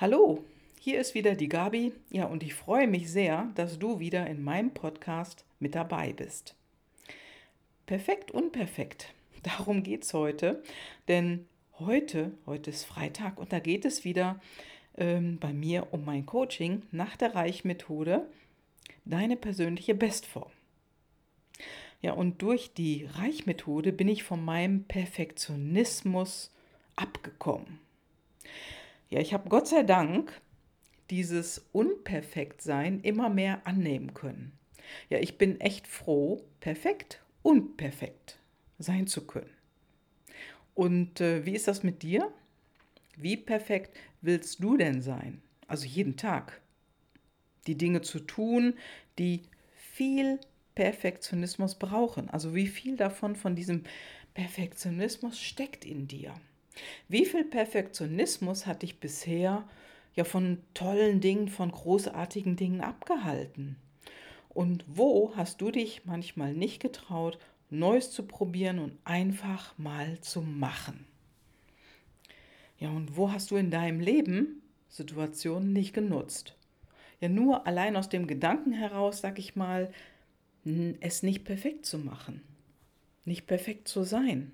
[0.00, 0.42] Hallo,
[0.78, 1.92] hier ist wieder die Gabi.
[2.08, 6.54] Ja, und ich freue mich sehr, dass du wieder in meinem Podcast mit dabei bist.
[7.84, 9.12] Perfekt, unperfekt.
[9.42, 10.62] Darum geht es heute.
[11.06, 11.46] Denn
[11.78, 14.40] heute, heute ist Freitag und da geht es wieder
[14.96, 18.26] ähm, bei mir um mein Coaching nach der Reichmethode,
[19.04, 20.50] deine persönliche Bestform.
[22.00, 26.54] Ja, und durch die Reichmethode bin ich von meinem Perfektionismus
[26.96, 27.80] abgekommen.
[29.10, 30.40] Ja, ich habe Gott sei Dank
[31.10, 34.52] dieses Unperfektsein immer mehr annehmen können.
[35.08, 38.38] Ja, ich bin echt froh, perfekt und perfekt
[38.78, 39.50] sein zu können.
[40.74, 42.32] Und äh, wie ist das mit dir?
[43.16, 45.42] Wie perfekt willst du denn sein?
[45.66, 46.60] Also jeden Tag.
[47.66, 48.74] Die Dinge zu tun,
[49.18, 49.42] die
[49.74, 50.38] viel
[50.76, 52.30] Perfektionismus brauchen.
[52.30, 53.82] Also wie viel davon von diesem
[54.34, 56.32] Perfektionismus steckt in dir?
[57.08, 59.68] Wie viel Perfektionismus hat dich bisher
[60.14, 63.76] ja von tollen Dingen, von großartigen Dingen abgehalten?
[64.48, 67.38] Und wo hast du dich manchmal nicht getraut,
[67.70, 71.06] Neues zu probieren und einfach mal zu machen?
[72.78, 76.56] Ja, und wo hast du in deinem Leben Situationen nicht genutzt?
[77.20, 79.92] Ja, nur allein aus dem Gedanken heraus, sag ich mal,
[81.00, 82.42] es nicht perfekt zu machen,
[83.24, 84.52] nicht perfekt zu sein.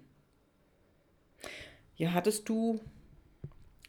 [1.98, 2.78] Ja, hattest du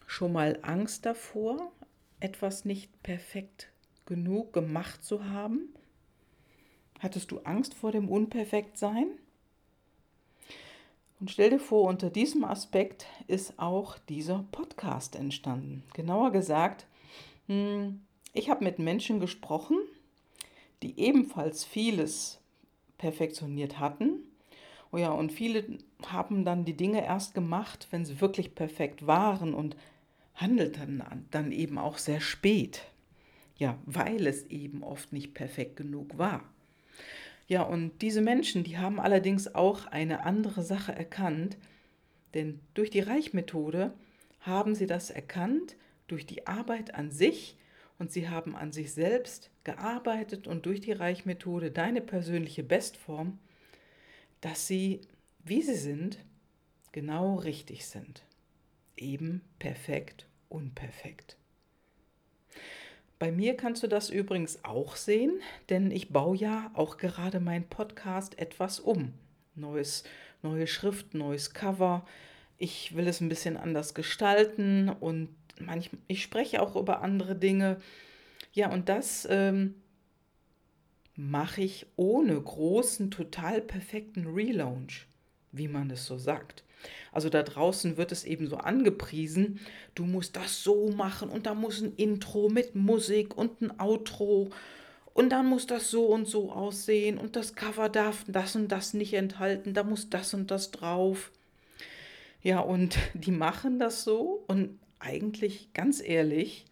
[0.06, 1.74] schon mal Angst davor,
[2.22, 3.70] etwas nicht perfekt
[4.06, 5.74] genug gemacht zu haben?
[7.00, 9.08] Hattest du Angst vor dem Unperfektsein?
[11.20, 15.84] Und stell dir vor, unter diesem Aspekt ist auch dieser Podcast entstanden.
[15.94, 16.88] Genauer gesagt,
[17.48, 19.80] hm, ich habe mit Menschen gesprochen,
[20.82, 22.40] die ebenfalls vieles
[22.98, 24.27] perfektioniert hatten
[24.92, 25.66] Oh ja, und viele
[26.06, 29.76] haben dann die Dinge erst gemacht, wenn sie wirklich perfekt waren und
[30.36, 32.84] handelten dann, dann eben auch sehr spät.
[33.58, 36.44] Ja, weil es eben oft nicht perfekt genug war.
[37.48, 41.58] Ja, und diese Menschen, die haben allerdings auch eine andere Sache erkannt,
[42.34, 43.94] denn durch die Reichmethode
[44.42, 45.76] haben sie das erkannt,
[46.08, 47.58] durch die Arbeit an sich
[48.00, 53.40] und sie haben an sich selbst gearbeitet und durch die Reichmethode deine persönliche Bestform
[54.42, 55.02] dass sie,
[55.44, 56.20] wie sie sind,
[56.92, 58.24] genau richtig sind.
[58.96, 61.38] Eben perfekt, unperfekt.
[63.20, 67.68] Bei mir kannst du das übrigens auch sehen, denn ich baue ja auch gerade meinen
[67.68, 69.14] Podcast etwas um.
[69.56, 70.04] Neues,
[70.44, 72.06] neue Schrift, neues Cover.
[72.60, 77.82] Ich will es ein bisschen anders gestalten und manchmal, ich spreche auch über andere Dinge.
[78.54, 79.74] Ja, und das ähm,
[81.18, 85.08] mache ich ohne großen, total perfekten Relaunch,
[85.52, 86.64] wie man es so sagt.
[87.12, 89.60] Also da draußen wird es eben so angepriesen,
[89.96, 94.52] du musst das so machen und da muss ein Intro mit Musik und ein Outro
[95.16, 98.94] und dann muss das so und so aussehen und das Cover darf das und das
[98.94, 101.32] nicht enthalten, da muss das und das drauf.
[102.44, 106.66] Ja, und die machen das so und eigentlich ganz ehrlich,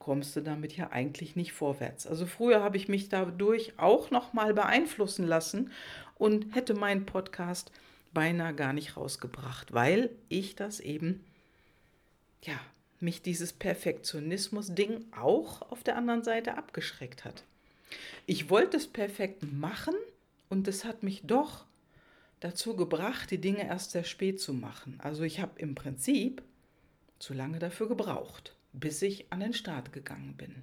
[0.00, 2.06] kommst du damit ja eigentlich nicht vorwärts.
[2.06, 5.70] Also früher habe ich mich dadurch auch noch mal beeinflussen lassen
[6.16, 7.70] und hätte meinen Podcast
[8.12, 11.24] beinahe gar nicht rausgebracht, weil ich das eben
[12.42, 12.58] ja,
[12.98, 17.44] mich dieses Perfektionismus Ding auch auf der anderen Seite abgeschreckt hat.
[18.24, 19.94] Ich wollte es perfekt machen
[20.48, 21.66] und es hat mich doch
[22.40, 24.98] dazu gebracht, die Dinge erst sehr spät zu machen.
[25.02, 26.42] Also ich habe im Prinzip
[27.18, 30.62] zu lange dafür gebraucht bis ich an den Start gegangen bin.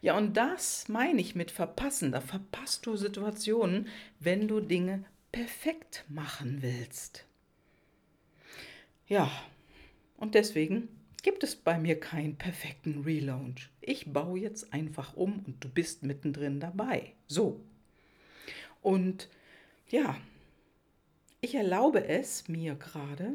[0.00, 2.12] Ja, und das meine ich mit verpassen.
[2.12, 3.88] Da verpasst du Situationen,
[4.20, 7.26] wenn du Dinge perfekt machen willst.
[9.08, 9.30] Ja,
[10.16, 10.88] und deswegen
[11.22, 13.70] gibt es bei mir keinen perfekten Relaunch.
[13.80, 17.14] Ich baue jetzt einfach um und du bist mittendrin dabei.
[17.26, 17.60] So.
[18.82, 19.28] Und
[19.88, 20.16] ja,
[21.40, 23.34] ich erlaube es mir gerade,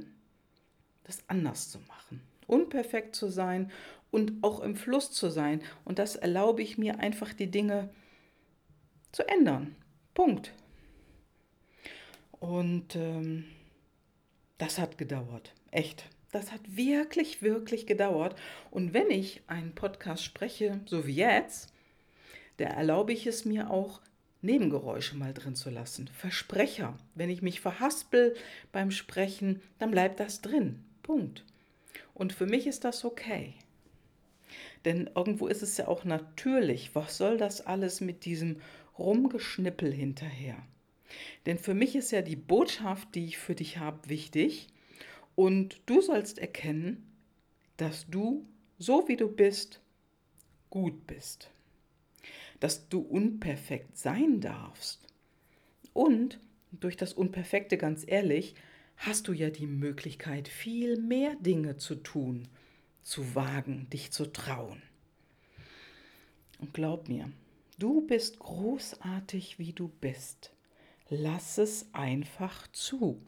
[1.04, 3.72] das anders zu machen unperfekt zu sein
[4.12, 5.62] und auch im Fluss zu sein.
[5.86, 7.90] Und das erlaube ich mir einfach, die Dinge
[9.12, 9.75] zu ändern.
[10.13, 10.54] Punkt.
[12.40, 13.45] Und ähm,
[14.57, 15.54] das hat gedauert.
[15.72, 16.06] Echt.
[16.31, 18.36] Das hat wirklich, wirklich gedauert.
[18.72, 21.74] Und wenn ich einen Podcast spreche, so wie jetzt,
[22.57, 24.01] da erlaube ich es mir auch,
[24.44, 26.10] Nebengeräusche mal drin zu lassen.
[26.10, 26.98] Versprecher.
[27.16, 28.36] Wenn ich mich verhaspel
[28.74, 30.84] beim Sprechen, dann bleibt das drin.
[31.01, 31.45] Punkt.
[32.13, 33.56] Und für mich ist das okay.
[34.86, 36.94] Denn irgendwo ist es ja auch natürlich.
[36.95, 38.57] Was soll das alles mit diesem
[38.98, 40.57] Rumgeschnippel hinterher?
[41.45, 44.68] Denn für mich ist ja die Botschaft, die ich für dich habe, wichtig.
[45.36, 47.12] Und du sollst erkennen,
[47.77, 48.45] dass du
[48.77, 49.81] so wie du bist,
[50.69, 51.50] gut bist.
[52.59, 55.07] Dass du unperfekt sein darfst.
[55.94, 56.39] Und
[56.71, 58.56] durch das Unperfekte, ganz ehrlich,
[59.06, 62.48] hast du ja die Möglichkeit, viel mehr Dinge zu tun,
[63.02, 64.82] zu wagen, dich zu trauen.
[66.60, 67.30] Und glaub mir,
[67.78, 70.54] du bist großartig, wie du bist.
[71.10, 73.22] Lass es einfach zu.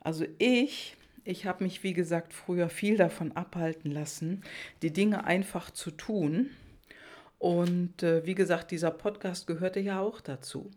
[0.00, 4.42] Also ich, ich habe mich, wie gesagt, früher viel davon abhalten lassen,
[4.82, 6.50] die Dinge einfach zu tun.
[7.38, 10.70] Und äh, wie gesagt, dieser Podcast gehörte ja auch dazu.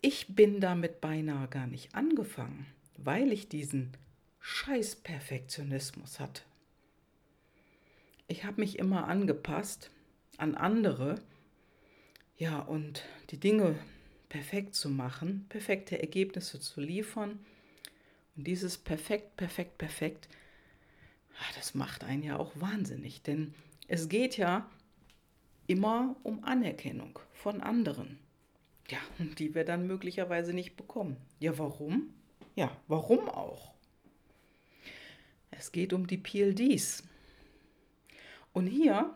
[0.00, 2.66] Ich bin damit beinahe gar nicht angefangen,
[2.96, 3.92] weil ich diesen
[4.40, 6.42] scheiß Perfektionismus hatte.
[8.28, 9.90] Ich habe mich immer angepasst
[10.36, 11.16] an andere,
[12.36, 13.78] ja, und die Dinge
[14.28, 17.38] perfekt zu machen, perfekte Ergebnisse zu liefern
[18.36, 20.28] und dieses perfekt, perfekt, perfekt,
[21.38, 23.54] ah, das macht einen ja auch wahnsinnig, denn
[23.88, 24.68] es geht ja
[25.66, 28.18] immer um Anerkennung von anderen.
[28.88, 31.16] Ja, und die wir dann möglicherweise nicht bekommen.
[31.40, 32.14] Ja, warum?
[32.56, 33.72] Ja, warum auch?
[35.52, 37.04] Es geht um die PLDs.
[38.52, 39.14] Und hier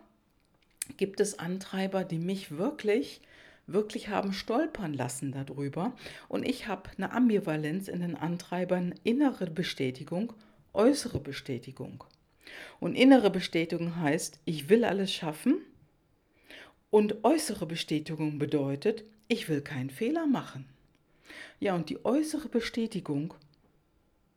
[0.96, 3.20] gibt es Antreiber, die mich wirklich
[3.72, 5.94] wirklich haben stolpern lassen darüber.
[6.28, 10.32] Und ich habe eine Ambivalenz in den Antreibern innere Bestätigung,
[10.72, 12.04] äußere Bestätigung.
[12.80, 15.58] Und innere Bestätigung heißt, ich will alles schaffen.
[16.90, 20.68] Und äußere Bestätigung bedeutet, ich will keinen Fehler machen.
[21.60, 23.34] Ja, und die äußere Bestätigung,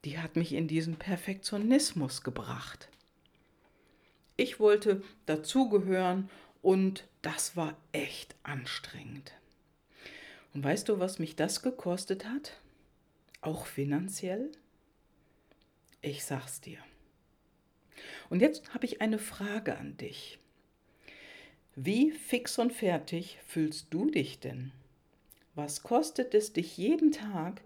[0.04, 2.90] die hat mich in diesen Perfektionismus gebracht.
[4.36, 6.30] Ich wollte dazugehören
[6.62, 9.32] und das war echt anstrengend.
[10.54, 12.60] Und weißt du, was mich das gekostet hat?
[13.40, 14.52] Auch finanziell?
[16.02, 16.80] Ich sag's dir.
[18.30, 20.40] Und jetzt habe ich eine Frage an dich.
[21.76, 24.74] Wie fix und fertig fühlst du dich denn?
[25.56, 27.62] Was kostet es dich jeden Tag,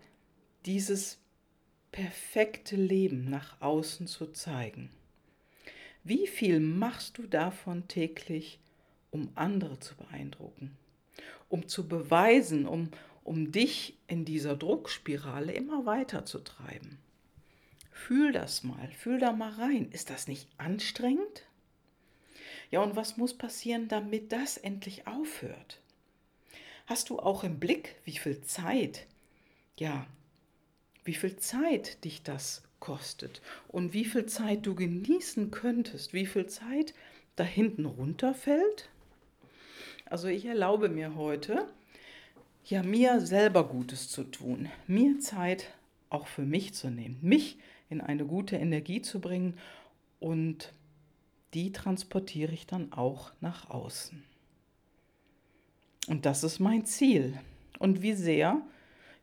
[0.66, 1.20] dieses
[1.92, 4.90] perfekte Leben nach außen zu zeigen?
[6.04, 8.60] Wie viel machst du davon täglich
[9.12, 10.78] um andere zu beeindrucken,
[11.50, 12.92] um zu beweisen, um,
[13.24, 17.00] um dich in dieser Druckspirale immer weiter zu treiben.
[17.92, 19.90] Fühl das mal, fühl da mal rein.
[19.92, 21.46] Ist das nicht anstrengend?
[22.70, 25.80] Ja, und was muss passieren, damit das endlich aufhört?
[26.88, 29.08] Hast du auch im Blick, wie viel Zeit,
[29.78, 30.08] ja,
[31.04, 36.48] wie viel Zeit dich das kostet und wie viel Zeit du genießen könntest, wie viel
[36.48, 36.94] Zeit
[37.36, 38.88] da hinten runterfällt?
[40.06, 41.68] Also ich erlaube mir heute,
[42.64, 45.74] ja, mir selber Gutes zu tun, mir Zeit
[46.10, 47.60] auch für mich zu nehmen, mich
[47.90, 49.58] in eine gute Energie zu bringen
[50.22, 50.72] und
[51.54, 54.24] die transportiere ich dann auch nach außen.
[56.08, 57.40] Und das ist mein Ziel.
[57.80, 58.62] Und wie sehr,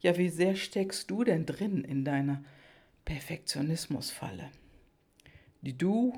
[0.00, 2.44] ja, wie sehr steckst du denn drin in deiner
[3.04, 4.50] Perfektionismusfalle,
[5.62, 6.12] die du,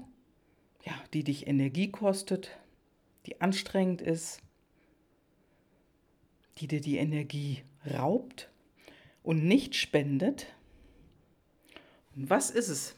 [0.85, 2.51] ja, die dich Energie kostet,
[3.27, 4.43] die anstrengend ist,
[6.59, 8.51] die dir die Energie raubt
[9.23, 10.47] und nicht spendet?
[12.17, 12.97] Und was ist es,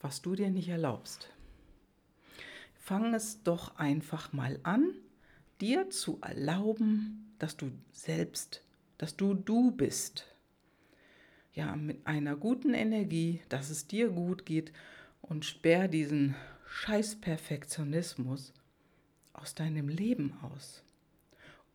[0.00, 1.30] was du dir nicht erlaubst?
[2.74, 4.94] Fang es doch einfach mal an,
[5.60, 8.62] dir zu erlauben, dass du selbst,
[8.98, 10.26] dass du du bist.
[11.54, 14.72] Ja, mit einer guten Energie, dass es dir gut geht
[15.22, 16.34] und sperr diesen
[16.66, 18.52] scheiß Perfektionismus
[19.32, 20.82] aus deinem Leben aus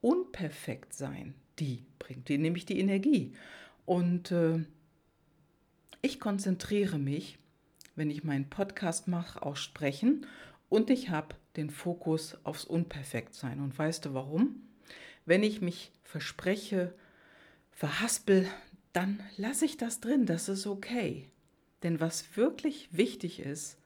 [0.02, 3.34] unperfekt sein, die bringt dir nämlich die Energie.
[3.86, 4.66] Und äh,
[6.02, 7.38] ich konzentriere mich,
[7.96, 10.26] wenn ich meinen Podcast mache, auf Sprechen
[10.70, 13.60] und ich habe den Fokus aufs Unperfektsein.
[13.60, 14.62] Und weißt du warum?
[15.26, 16.94] Wenn ich mich verspreche,
[17.72, 18.48] verhaspel,
[18.94, 21.30] dann lasse ich das drin, das ist okay.
[21.84, 23.78] Denn was wirklich wichtig ist,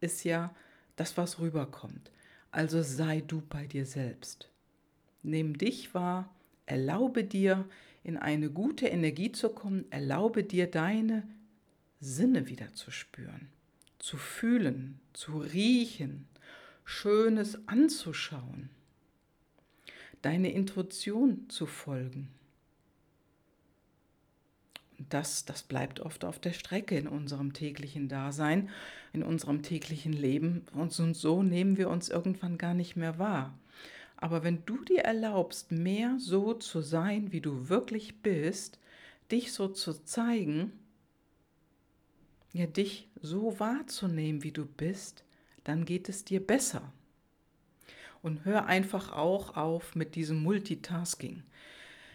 [0.00, 0.54] ist ja
[0.96, 2.10] das, was rüberkommt.
[2.50, 4.50] Also sei du bei dir selbst.
[5.22, 6.34] Nimm dich wahr,
[6.66, 7.64] erlaube dir,
[8.02, 11.22] in eine gute Energie zu kommen, erlaube dir, deine
[12.00, 13.48] Sinne wieder zu spüren,
[13.98, 16.26] zu fühlen, zu riechen,
[16.90, 18.68] Schönes anzuschauen,
[20.22, 22.28] deine Intuition zu folgen.
[25.08, 28.68] das, das bleibt oft auf der Strecke in unserem täglichen Dasein,
[29.12, 30.66] in unserem täglichen Leben.
[30.74, 33.56] Und so nehmen wir uns irgendwann gar nicht mehr wahr.
[34.16, 38.80] Aber wenn du dir erlaubst, mehr so zu sein, wie du wirklich bist,
[39.30, 40.72] dich so zu zeigen,
[42.52, 45.24] ja, dich so wahrzunehmen, wie du bist,
[45.64, 46.92] dann geht es dir besser.
[48.22, 51.42] Und hör einfach auch auf mit diesem Multitasking.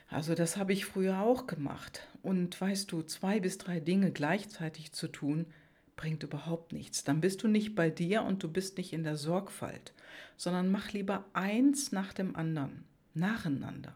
[0.08, 2.08] Also das habe ich früher auch gemacht.
[2.22, 5.48] Und weißt du, zwei bis drei Dinge gleichzeitig zu tun,
[5.96, 7.04] bringt überhaupt nichts.
[7.04, 9.94] Dann bist du nicht bei dir und du bist nicht in der Sorgfalt,
[10.38, 12.84] sondern mach lieber eins nach dem anderen,
[13.14, 13.96] nacheinander.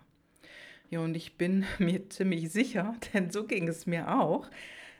[0.90, 4.50] Ja, und ich bin mir ziemlich sicher, denn so ging es mir auch,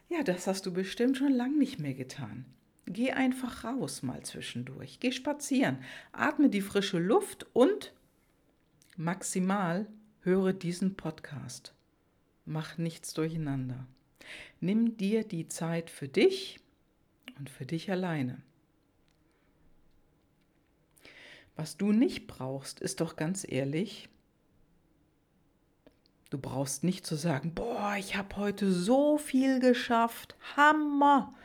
[0.10, 2.46] ja, das hast du bestimmt schon lange nicht mehr getan.
[2.92, 5.00] Geh einfach raus mal zwischendurch.
[5.00, 5.78] Geh spazieren,
[6.12, 7.94] atme die frische Luft und
[8.98, 9.88] maximal
[10.22, 11.76] höre diesen Podcast.
[12.46, 13.86] Mach nichts durcheinander.
[14.60, 16.60] Nimm dir die Zeit für dich
[17.38, 18.42] und für dich alleine.
[21.56, 24.10] Was du nicht brauchst, ist doch ganz ehrlich,
[26.32, 31.36] du brauchst nicht zu sagen, boah, ich habe heute so viel geschafft, Hammer,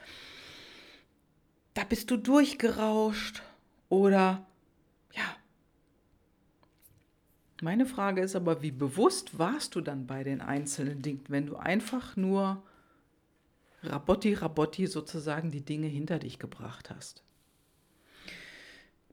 [1.75, 3.43] da bist du durchgerauscht
[3.89, 4.47] oder
[5.13, 5.37] ja.
[7.63, 11.57] Meine Frage ist aber, wie bewusst warst du dann bei den einzelnen Dingen, wenn du
[11.57, 12.63] einfach nur
[13.83, 17.23] Rabotti, Rabotti sozusagen die Dinge hinter dich gebracht hast.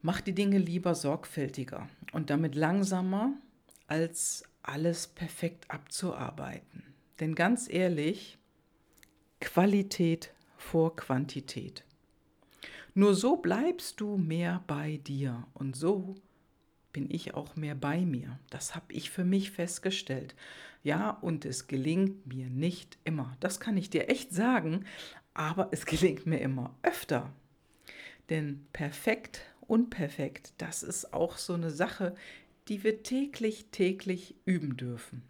[0.01, 3.33] Mach die Dinge lieber sorgfältiger und damit langsamer,
[3.87, 6.83] als alles perfekt abzuarbeiten.
[7.19, 8.37] Denn ganz ehrlich,
[9.39, 11.83] Qualität vor Quantität.
[12.93, 16.15] Nur so bleibst du mehr bei dir und so
[16.91, 18.39] bin ich auch mehr bei mir.
[18.49, 20.35] Das habe ich für mich festgestellt.
[20.83, 23.37] Ja, und es gelingt mir nicht immer.
[23.39, 24.85] Das kann ich dir echt sagen,
[25.33, 27.31] aber es gelingt mir immer öfter.
[28.29, 32.15] Denn perfekt, unperfekt, das ist auch so eine Sache,
[32.67, 35.23] die wir täglich, täglich üben dürfen.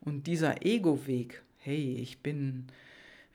[0.00, 2.66] Und dieser Ego-Weg, hey, ich bin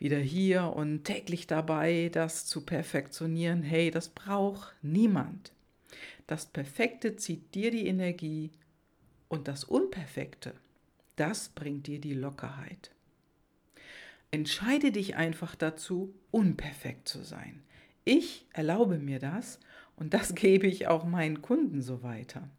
[0.03, 5.53] wieder hier und täglich dabei, das zu perfektionieren, hey, das braucht niemand.
[6.27, 8.51] Das Perfekte zieht dir die Energie
[9.29, 10.55] und das Unperfekte,
[11.15, 12.91] das bringt dir die Lockerheit.
[14.29, 17.63] Entscheide dich einfach dazu, unperfekt zu sein.
[18.03, 19.61] Ich erlaube mir das
[19.95, 22.49] und das gebe ich auch meinen Kunden so weiter.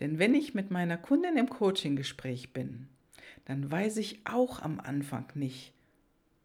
[0.00, 2.88] Denn wenn ich mit meiner Kundin im Coaching-Gespräch bin,
[3.44, 5.74] dann weiß ich auch am Anfang nicht,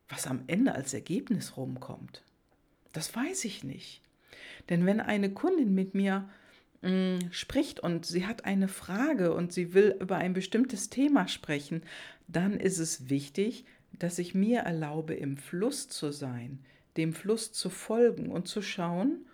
[0.10, 2.24] was am Ende als Ergebnis rumkommt.
[2.94, 4.02] Das weiß ich nicht.
[4.70, 6.30] Denn wenn eine Kundin mit mir
[6.82, 11.28] mh, mm, spricht und sie hat eine Frage und sie will über ein bestimmtes Thema
[11.28, 11.82] sprechen,
[12.28, 13.66] dann ist es wichtig,
[14.00, 16.60] dass ich mir erlaube, im Fluss zu sein,
[16.98, 19.26] dem Fluss zu folgen und zu schauen,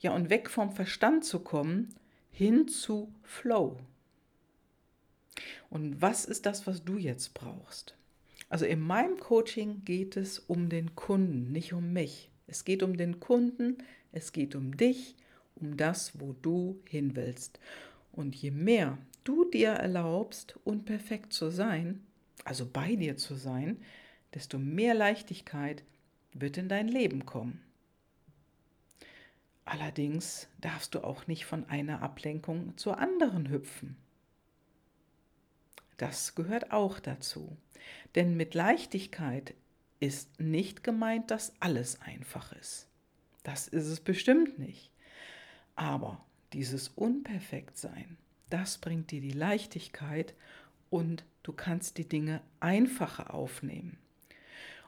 [0.00, 1.94] ja, und weg vom Verstand zu kommen,
[2.30, 3.78] hin zu Flow.
[5.70, 7.96] Und was ist das, was du jetzt brauchst?
[8.52, 12.30] Also in meinem Coaching geht es um den Kunden, nicht um mich.
[12.46, 13.78] Es geht um den Kunden,
[14.12, 15.16] es geht um dich,
[15.54, 17.58] um das, wo du hin willst.
[18.12, 22.04] Und je mehr du dir erlaubst, unperfekt zu sein,
[22.44, 23.80] also bei dir zu sein,
[24.34, 25.82] desto mehr Leichtigkeit
[26.34, 27.62] wird in dein Leben kommen.
[29.64, 33.96] Allerdings darfst du auch nicht von einer Ablenkung zur anderen hüpfen.
[35.96, 37.56] Das gehört auch dazu.
[38.14, 39.54] Denn mit Leichtigkeit
[40.00, 42.88] ist nicht gemeint, dass alles einfach ist.
[43.44, 44.90] Das ist es bestimmt nicht.
[45.74, 48.16] Aber dieses Unperfektsein,
[48.50, 50.34] das bringt dir die Leichtigkeit
[50.90, 53.98] und du kannst die Dinge einfacher aufnehmen.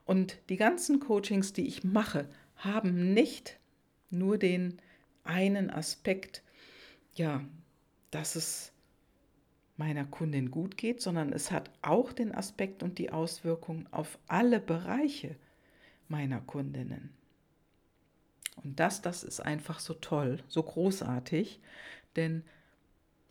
[0.04, 3.58] Und die ganzen Coachings, die ich mache, haben nicht
[4.10, 4.78] nur den
[5.24, 6.42] einen Aspekt,
[7.14, 7.42] ja,
[8.10, 8.73] dass es
[9.76, 14.60] meiner Kundin gut geht, sondern es hat auch den Aspekt und die Auswirkung auf alle
[14.60, 15.36] Bereiche
[16.08, 17.10] meiner Kundinnen.
[18.62, 21.60] Und das, das ist einfach so toll, so großartig,
[22.14, 22.44] denn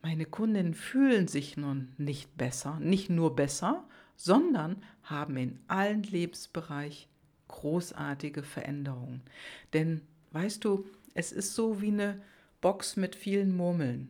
[0.02, 7.10] meine Kundinnen fühlen sich nun nicht besser, nicht nur besser, sondern haben in allen Lebensbereichen
[7.48, 9.22] großartige Veränderungen.
[9.72, 12.22] Denn weißt du, es ist so wie eine
[12.62, 14.10] Box mit vielen Murmeln.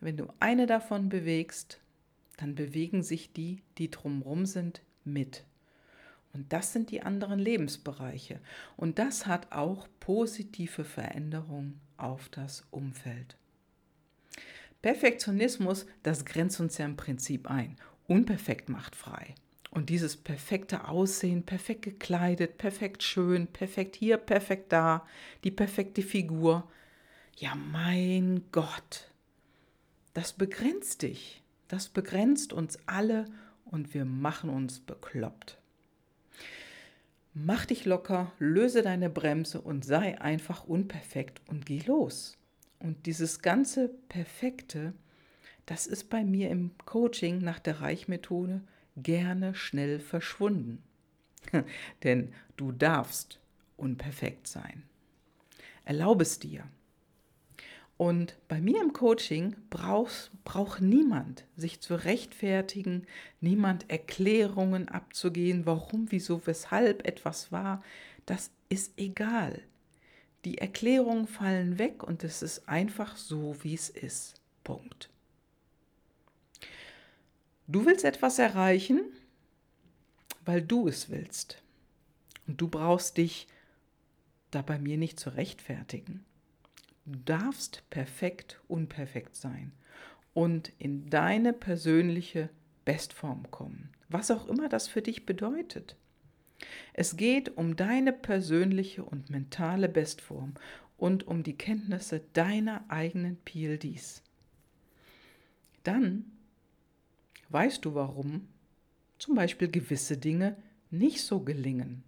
[0.00, 1.80] Wenn du eine davon bewegst,
[2.36, 5.44] dann bewegen sich die, die drumherum sind, mit.
[6.32, 8.40] Und das sind die anderen Lebensbereiche.
[8.76, 13.36] Und das hat auch positive Veränderungen auf das Umfeld.
[14.82, 17.76] Perfektionismus, das grenzt uns ja im Prinzip ein.
[18.06, 19.34] Unperfekt macht frei.
[19.70, 25.06] Und dieses perfekte Aussehen, perfekt gekleidet, perfekt schön, perfekt hier, perfekt da,
[25.42, 26.68] die perfekte Figur.
[27.36, 29.10] Ja, mein Gott,
[30.14, 31.42] das begrenzt dich.
[31.68, 33.26] Das begrenzt uns alle
[33.64, 35.58] und wir machen uns bekloppt.
[37.34, 42.38] Mach dich locker, löse deine Bremse und sei einfach unperfekt und geh los.
[42.78, 44.92] Und dieses ganze Perfekte,
[45.66, 48.60] das ist bei mir im Coaching nach der Reichmethode
[48.96, 50.82] gerne schnell verschwunden.
[52.04, 53.40] Denn du darfst
[53.76, 54.84] unperfekt sein.
[55.84, 56.64] Erlaube es dir.
[57.96, 63.06] Und bei mir im Coaching braucht, braucht niemand sich zu rechtfertigen,
[63.40, 67.82] niemand Erklärungen abzugehen, warum, wieso, weshalb etwas war.
[68.26, 69.62] Das ist egal.
[70.44, 74.34] Die Erklärungen fallen weg und es ist einfach so, wie es ist.
[74.64, 75.08] Punkt.
[77.66, 79.00] Du willst etwas erreichen,
[80.44, 81.62] weil du es willst.
[82.46, 83.46] Und du brauchst dich
[84.50, 86.24] da bei mir nicht zu rechtfertigen.
[87.06, 89.72] Du darfst perfekt unperfekt sein
[90.32, 92.48] und in deine persönliche
[92.84, 95.96] Bestform kommen, was auch immer das für dich bedeutet.
[96.92, 100.54] Es geht um deine persönliche und mentale Bestform
[100.96, 104.22] und um die Kenntnisse deiner eigenen PLDs.
[105.82, 106.24] Dann
[107.50, 108.48] weißt du, warum
[109.18, 110.56] zum Beispiel gewisse Dinge
[110.90, 112.02] nicht so gelingen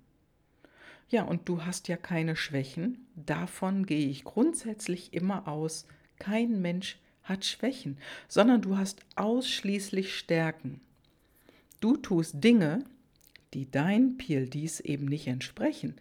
[1.09, 3.07] ja, und du hast ja keine Schwächen.
[3.15, 5.87] Davon gehe ich grundsätzlich immer aus.
[6.19, 7.99] Kein Mensch hat Schwächen,
[8.29, 10.81] sondern du hast ausschließlich Stärken.
[11.81, 12.85] Du tust Dinge,
[13.55, 15.95] die deinen PLDs eben nicht entsprechen.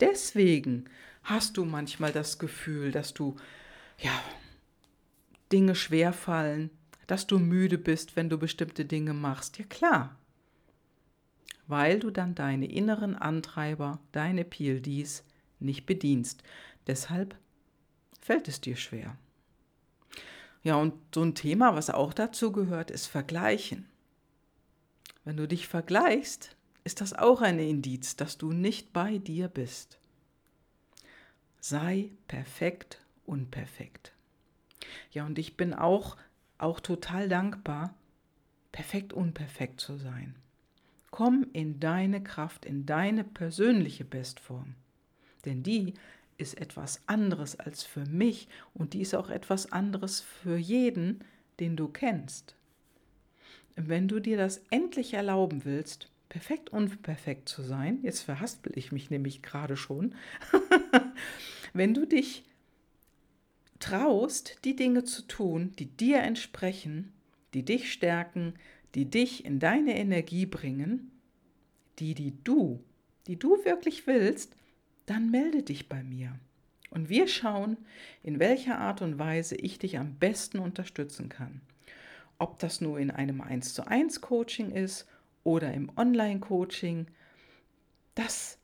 [0.00, 0.84] Deswegen
[1.22, 3.36] hast du manchmal das Gefühl, dass du
[3.98, 4.12] ja
[5.50, 6.70] Dinge schwerfallen,
[7.06, 9.58] dass du müde bist, wenn du bestimmte Dinge machst.
[9.58, 10.16] Ja klar,
[11.66, 15.24] weil du dann deine inneren Antreiber, deine PLDs
[15.60, 16.42] nicht bedienst.
[16.86, 17.36] Deshalb
[18.20, 19.16] fällt es dir schwer.
[20.62, 23.86] Ja, und so ein Thema, was auch dazu gehört, ist Vergleichen.
[25.24, 29.98] Wenn du dich vergleichst, ist das auch ein Indiz, dass du nicht bei dir bist.
[31.60, 34.12] Sei perfekt unperfekt.
[35.12, 36.16] Ja, und ich bin auch,
[36.58, 37.94] auch total dankbar,
[38.70, 40.34] perfekt unperfekt zu sein.
[41.14, 44.74] Komm in deine Kraft, in deine persönliche Bestform.
[45.44, 45.94] Denn die
[46.38, 51.20] ist etwas anderes als für mich und die ist auch etwas anderes für jeden,
[51.60, 52.56] den du kennst.
[53.76, 59.08] Wenn du dir das endlich erlauben willst, perfekt unperfekt zu sein, jetzt verhaspel ich mich
[59.08, 60.16] nämlich gerade schon,
[61.72, 62.42] wenn du dich
[63.78, 67.12] traust, die Dinge zu tun, die dir entsprechen,
[67.54, 68.54] die dich stärken,
[68.94, 71.10] die dich in deine Energie bringen,
[71.98, 72.82] die, die du,
[73.26, 74.56] die du wirklich willst,
[75.06, 76.38] dann melde dich bei mir.
[76.90, 77.76] Und wir schauen,
[78.22, 81.60] in welcher Art und Weise ich dich am besten unterstützen kann.
[82.38, 85.06] Ob das nur in einem 1 zu 1 Coaching ist
[85.42, 87.06] oder im Online-Coaching,
[88.14, 88.58] das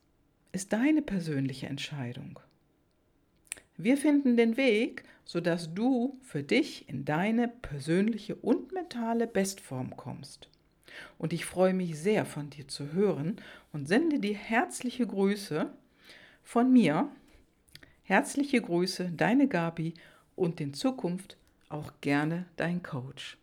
[0.53, 2.39] ist deine persönliche Entscheidung.
[3.83, 10.49] Wir finden den Weg, sodass du für dich in deine persönliche und mentale Bestform kommst.
[11.17, 13.37] Und ich freue mich sehr von dir zu hören
[13.73, 15.73] und sende dir herzliche Grüße
[16.43, 17.09] von mir.
[18.03, 19.95] Herzliche Grüße, deine Gabi
[20.35, 21.37] und in Zukunft
[21.69, 23.40] auch gerne dein Coach.